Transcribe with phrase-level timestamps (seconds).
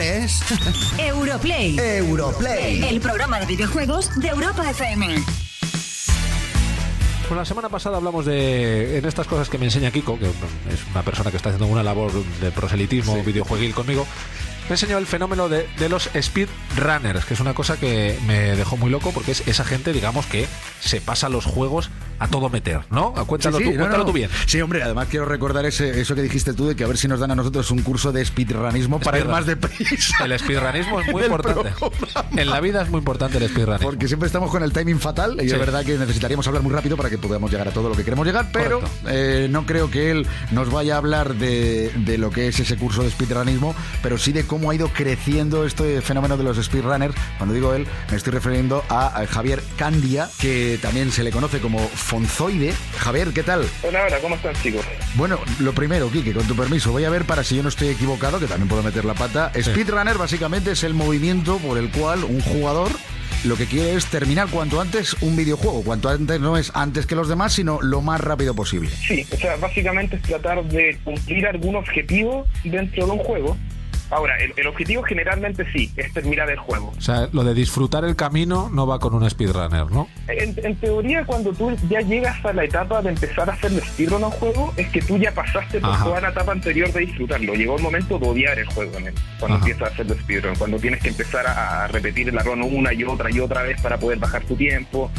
[0.00, 0.40] es...
[0.98, 1.78] Europlay.
[1.78, 2.82] Europlay.
[2.84, 5.16] El programa de videojuegos de Europa FM.
[7.28, 10.86] Pues la semana pasada hablamos de en estas cosas que me enseña Kiko, que es
[10.90, 14.06] una persona que está haciendo una labor de proselitismo videojueguil conmigo.
[14.68, 18.76] Me enseñó el fenómeno de, de los speedrunners, que es una cosa que me dejó
[18.76, 20.46] muy loco porque es esa gente, digamos, que
[20.80, 21.90] se pasa los juegos
[22.22, 23.12] a todo meter, ¿no?
[23.26, 24.06] Cuéntalo, Sí, sí, tú, no, cuéntalo no.
[24.10, 24.30] tú bien.
[24.46, 27.08] Sí, hombre, además quiero recordar ese, eso que dijiste tú de que a ver si
[27.08, 30.24] nos dan a nosotros un curso de speedrunismo para ir más deprisa.
[30.24, 31.70] El speedrunismo es muy importante.
[31.70, 32.30] programa.
[32.40, 33.88] En la vida es muy importante el speedrunismo.
[33.90, 35.54] Porque siempre estamos con el timing fatal y Sí.
[35.54, 38.04] es verdad que necesitaríamos hablar muy rápido para que podamos llegar a todo lo que
[38.04, 42.30] queremos llegar, pero eh, no creo que él nos vaya a hablar de, de lo
[42.30, 46.36] que es ese curso de speedrunismo, pero sí de cómo ha ido creciendo este fenómeno
[46.36, 47.14] de los speedrunners.
[47.38, 51.60] Cuando digo él, me estoy refiriendo a, a Javier Candia, que también se le conoce
[51.60, 51.80] como
[52.12, 52.74] Fonzoide.
[52.98, 53.66] Javier, ¿qué tal?
[53.82, 54.84] Hola, hola, ¿cómo están chicos?
[55.14, 57.88] Bueno, lo primero, Quique, con tu permiso, voy a ver para si yo no estoy
[57.88, 59.50] equivocado, que también puedo meter la pata.
[59.58, 62.90] Speedrunner básicamente es el movimiento por el cual un jugador
[63.44, 65.82] lo que quiere es terminar cuanto antes un videojuego.
[65.82, 68.90] Cuanto antes no es antes que los demás, sino lo más rápido posible.
[68.90, 73.56] Sí, o sea, básicamente es tratar de cumplir algún objetivo dentro de un juego.
[74.12, 76.92] Ahora, el, el objetivo generalmente sí, es terminar el juego.
[76.96, 80.06] O sea, lo de disfrutar el camino no va con un speedrunner, ¿no?
[80.28, 84.22] En, en teoría, cuando tú ya llegas a la etapa de empezar a hacer speedrun
[84.22, 86.04] a un juego, es que tú ya pasaste por Ajá.
[86.04, 87.54] toda la etapa anterior de disfrutarlo.
[87.54, 89.10] Llegó el momento de odiar el juego, ¿no?
[89.40, 89.66] cuando Ajá.
[89.66, 93.04] empiezas a hacer speedrun, cuando tienes que empezar a, a repetir el run una y
[93.04, 95.10] otra y otra vez para poder bajar tu tiempo.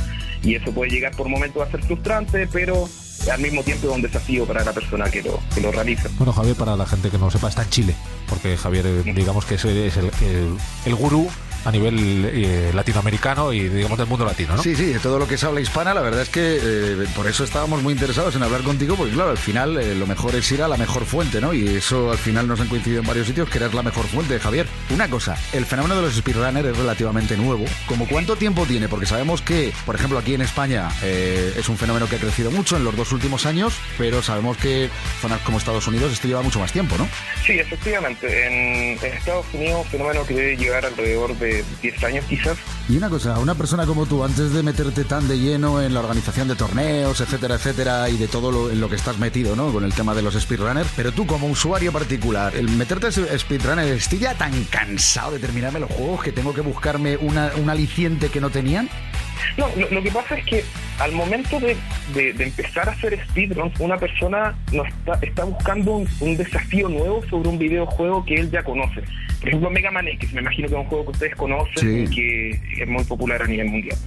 [0.43, 2.87] Y eso puede llegar por momentos a ser frustrante, pero
[3.31, 6.09] al mismo tiempo es un desafío para la persona que lo, que lo realiza.
[6.17, 7.95] Bueno, Javier, para la gente que no lo sepa, está en Chile,
[8.27, 11.29] porque Javier, eh, digamos que es, es el, el, el gurú
[11.65, 14.63] a nivel eh, latinoamericano y, digamos, del mundo latino, ¿no?
[14.63, 17.27] Sí, sí, de todo lo que es habla hispana, la verdad es que eh, por
[17.27, 20.51] eso estábamos muy interesados en hablar contigo, porque claro, al final eh, lo mejor es
[20.51, 21.53] ir a la mejor fuente, ¿no?
[21.53, 24.39] Y eso al final nos han coincidido en varios sitios, que eres la mejor fuente,
[24.39, 24.67] Javier.
[24.89, 27.65] Una cosa, el fenómeno de los speedrunners es relativamente nuevo.
[27.85, 28.87] ¿Como cuánto tiempo tiene?
[28.87, 32.51] Porque sabemos que, por ejemplo, aquí en España eh, es un fenómeno que ha crecido
[32.51, 34.89] mucho en los dos últimos años, pero sabemos que
[35.21, 37.07] zonas como Estados Unidos esto lleva mucho más tiempo, ¿no?
[37.45, 38.47] Sí, efectivamente.
[38.47, 42.57] En, en Estados Unidos, un fenómeno que debe llegar alrededor de 10 años quizás.
[42.89, 45.99] Y una cosa, una persona como tú, antes de meterte tan de lleno en la
[45.99, 49.71] organización de torneos, etcétera, etcétera, y de todo lo, en lo que estás metido, ¿no?
[49.71, 53.87] Con el tema de los speedrunners, pero tú como usuario particular, el meterte a speedrunner,
[53.93, 58.29] estoy ya tan cansado de terminarme los juegos que tengo que buscarme una, un aliciente
[58.29, 58.89] que no tenían.
[59.57, 60.65] No, lo, lo que pasa es que
[61.03, 61.75] al momento de,
[62.13, 66.87] de- de empezar a hacer speedruns, una persona no está, está buscando un, un desafío
[66.87, 69.01] nuevo sobre un videojuego que él ya conoce.
[69.39, 72.05] Por ejemplo, Mega Man X, me imagino que es un juego que ustedes conocen Sí.
[72.05, 73.97] y que es muy popular a nivel mundial.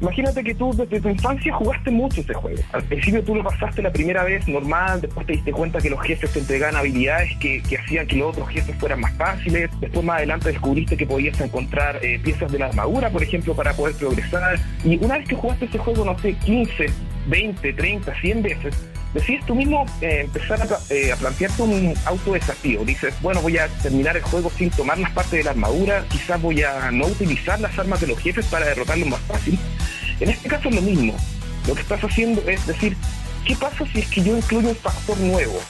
[0.00, 2.62] Imagínate que tú desde tu infancia jugaste mucho ese juego.
[2.72, 6.00] Al principio tú lo pasaste la primera vez normal, después te diste cuenta que los
[6.02, 9.70] jefes te entregaban habilidades que, que hacían que los otros jefes fueran más fáciles.
[9.80, 13.72] Después más adelante descubriste que podías encontrar eh, piezas de la armadura, por ejemplo, para
[13.72, 14.58] poder progresar.
[14.84, 16.86] Y una vez que jugaste ese juego, no sé, 15,
[17.28, 18.74] 20, 30, 100 veces,
[19.14, 22.84] decides tú mismo eh, empezar a, eh, a plantearte un autodesafío.
[22.84, 26.40] Dices, bueno, voy a terminar el juego sin tomar las partes de la armadura, quizás
[26.40, 29.58] voy a no utilizar las armas de los jefes para derrotarlos más fácil.
[30.20, 31.14] En este caso es lo mismo.
[31.66, 32.96] Lo que estás haciendo es decir,
[33.44, 35.60] ¿qué pasa si es que yo incluyo un factor nuevo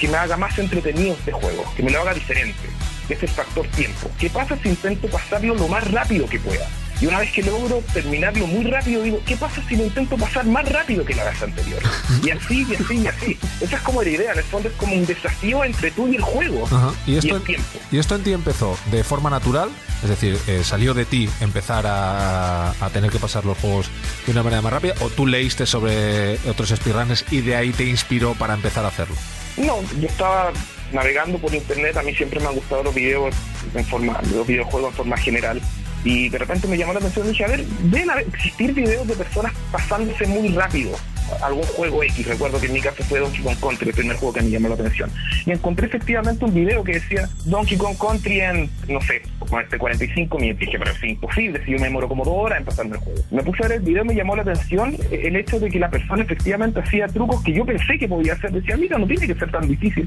[0.00, 2.68] que me haga más entretenido este juego, que me lo haga diferente?
[3.06, 4.10] Que es el factor tiempo.
[4.18, 6.66] ¿Qué pasa si intento pasarlo lo más rápido que pueda?
[7.04, 10.46] Y una vez que logro terminarlo muy rápido, digo, ¿qué pasa si lo intento pasar
[10.46, 11.82] más rápido que la vez anterior?
[12.22, 13.38] Y así, y así, y así.
[13.60, 16.16] Esa es como la idea, en el fondo es como un desafío entre tú y
[16.16, 16.64] el juego.
[16.64, 16.94] Ajá.
[17.06, 17.78] ¿Y, esto, el tiempo.
[17.92, 19.68] ¿Y esto en ti empezó de forma natural?
[20.02, 23.90] Es decir, eh, ¿salió de ti empezar a, a tener que pasar los juegos
[24.24, 24.94] de una manera más rápida?
[25.02, 29.16] ¿O tú leíste sobre otros speedrunners y de ahí te inspiró para empezar a hacerlo?
[29.58, 30.52] No, yo estaba
[30.90, 33.34] navegando por internet, a mí siempre me han gustado los videos
[33.74, 35.60] en forma, los videojuegos en forma general.
[36.04, 39.14] Y de repente me llamó la atención y dije, a ver, deben existir videos de
[39.14, 40.96] personas pasándose muy rápido
[41.42, 42.26] algún juego X.
[42.26, 44.68] Recuerdo que en mi caso fue Donkey Kong Country, el primer juego que me llamó
[44.68, 45.10] la atención.
[45.46, 49.78] Y encontré efectivamente un video que decía Donkey Kong Country en, no sé, como este
[49.78, 50.60] 45 minutos.
[50.60, 53.20] Dije, pero es imposible, si yo me demoro como dos horas en pasarme el juego.
[53.30, 55.90] Me puse a ver el video me llamó la atención el hecho de que la
[55.90, 58.52] persona efectivamente hacía trucos que yo pensé que podía hacer.
[58.52, 60.06] Decía, mira, no tiene que ser tan difícil.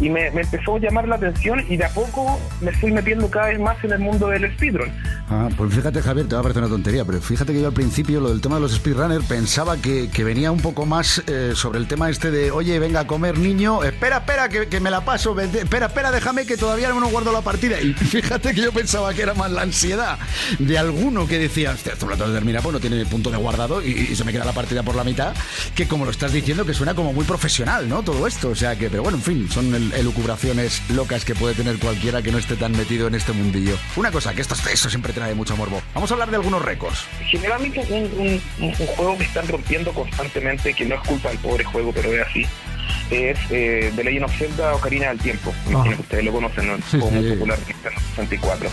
[0.00, 3.30] Y me, me empezó a llamar la atención y de a poco me fui metiendo
[3.30, 4.90] cada vez más en el mundo del speedrun.
[5.28, 7.72] Ah, pues fíjate, Javier, te va a parecer una tontería, pero fíjate que yo al
[7.72, 11.52] principio lo del tema de los speedrunners pensaba que, que venía un poco más eh,
[11.54, 15.04] sobre el tema este de, oye, venga a comer niño, espera, espera, que, me la
[15.04, 17.80] paso, vete, espera, espera, déjame que todavía no guardo la partida.
[17.80, 20.18] Y fíjate que yo pensaba que era más la ansiedad
[20.58, 21.86] de alguno que decía, lo
[22.16, 24.82] tengo que terminar, pues no tiene punto de guardado y, se me queda la partida
[24.82, 25.34] por la mitad,
[25.76, 28.02] que como lo estás diciendo, que suena como muy profesional, ¿no?
[28.02, 31.54] Todo esto, o sea que, pero bueno, en fin, son el- elucubraciones locas que puede
[31.54, 33.78] tener cualquiera que no esté tan metido en este mundillo.
[33.94, 35.80] Una cosa, que esto, eso siempre trae mucho morbo.
[35.94, 37.04] Vamos a hablar de algunos récords.
[37.30, 40.45] Generalmente un, un- un juego que están rompiendo constantemente,
[40.76, 42.46] que no es culpa del pobre juego, pero es así,
[43.10, 45.52] es eh, The Legend of Zelda Ocarina del Tiempo.
[45.66, 46.76] Me imagino que ustedes lo conocen, ¿no?
[46.88, 47.30] Sí, muy sí.
[47.30, 48.70] popular en Nintendo 64.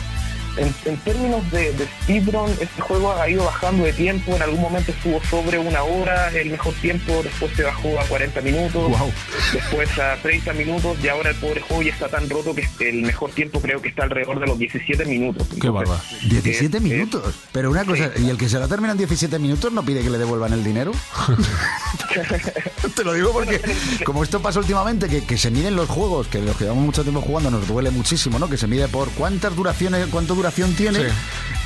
[0.58, 4.36] En, en términos de, de speedrun, este juego ha ido bajando de tiempo.
[4.36, 8.42] En algún momento estuvo sobre una hora el mejor tiempo, después se bajó a 40
[8.42, 9.12] minutos, Guau.
[9.52, 13.02] después a 30 minutos y ahora el pobre juego ya está tan roto que el
[13.02, 15.48] mejor tiempo creo que está alrededor de los 17 minutos.
[15.60, 16.00] Qué bárbaro.
[16.30, 17.34] 17 es- minutos.
[17.52, 20.10] Pero una cosa, ¿y el que se la termina en 17 minutos no pide que
[20.10, 20.92] le devuelvan el dinero?
[22.96, 23.60] Te lo digo porque,
[24.06, 27.02] como esto pasa últimamente, que, que se miden los juegos, que los que llevamos mucho
[27.04, 28.48] tiempo jugando nos duele muchísimo, ¿no?
[28.50, 31.00] Que se mide por cuántas duraciones, cuánto duración tiene.
[31.00, 31.16] Sí.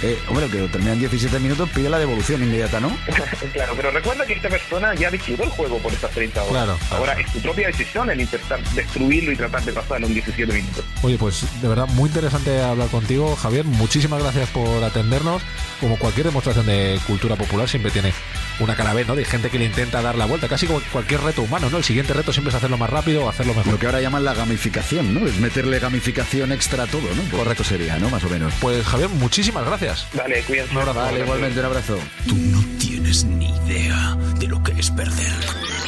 [0.04, 2.96] Eh, hombre, que lo termina en 17 minutos pide la devolución inmediata, ¿no?
[3.54, 6.52] claro, pero recuerda que esta persona ya disfrutó el juego por estas 30 horas.
[6.52, 6.96] Claro, claro.
[6.98, 10.86] Ahora es tu propia decisión el intentar destruirlo y tratar de pasarlo en 17 minutos.
[11.02, 13.66] Oye, pues de verdad muy interesante hablar contigo, Javier.
[13.66, 15.42] Muchísimas gracias por atendernos.
[15.82, 18.14] Como cualquier demostración de cultura popular siempre tiene
[18.60, 19.16] una cara B, ¿no?
[19.16, 21.78] De gente que le intenta dar la vuelta, casi como cualquier reto humano, ¿no?
[21.78, 23.74] El siguiente reto siempre es hacerlo más rápido o hacerlo mejor.
[23.74, 25.28] Lo que ahora llaman la gamificación, ¿no?
[25.28, 27.38] Es meterle gamificación extra a todo, ¿no?
[27.38, 28.10] Correcto sería, ¿no?
[28.10, 28.54] Más o menos.
[28.60, 29.87] Pues Javier, muchísimas gracias.
[30.14, 30.72] Dale, cuídense.
[30.74, 31.00] Un abrazo.
[31.00, 31.98] Vale, igualmente un abrazo.
[32.28, 35.67] Tú no tienes ni idea de lo que es perder.